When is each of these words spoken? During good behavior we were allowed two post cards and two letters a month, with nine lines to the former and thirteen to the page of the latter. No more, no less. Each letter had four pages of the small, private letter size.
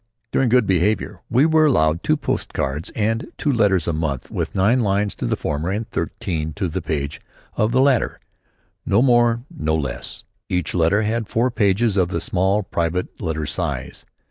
During 0.31 0.49
good 0.49 0.65
behavior 0.65 1.21
we 1.29 1.45
were 1.45 1.67
allowed 1.67 2.01
two 2.01 2.17
post 2.17 2.53
cards 2.55 2.89
and 2.95 3.27
two 3.37 3.51
letters 3.51 3.87
a 3.87 3.93
month, 3.93 4.31
with 4.31 4.55
nine 4.55 4.79
lines 4.79 5.13
to 5.13 5.27
the 5.27 5.35
former 5.35 5.69
and 5.69 5.87
thirteen 5.87 6.53
to 6.53 6.67
the 6.67 6.81
page 6.81 7.21
of 7.55 7.71
the 7.71 7.81
latter. 7.81 8.19
No 8.83 9.03
more, 9.03 9.43
no 9.55 9.75
less. 9.75 10.23
Each 10.49 10.73
letter 10.73 11.03
had 11.03 11.29
four 11.29 11.51
pages 11.51 11.97
of 11.97 12.07
the 12.09 12.19
small, 12.19 12.63
private 12.63 13.21
letter 13.21 13.45
size. 13.45 14.03